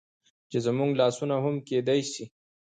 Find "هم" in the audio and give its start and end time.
1.43-1.55